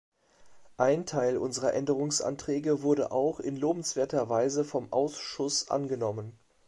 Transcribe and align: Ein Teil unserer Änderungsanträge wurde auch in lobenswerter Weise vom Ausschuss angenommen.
Ein 0.77 1.05
Teil 1.05 1.37
unserer 1.37 1.75
Änderungsanträge 1.75 2.81
wurde 2.81 3.11
auch 3.11 3.39
in 3.39 3.55
lobenswerter 3.55 4.29
Weise 4.29 4.65
vom 4.65 4.91
Ausschuss 4.91 5.69
angenommen. 5.69 6.39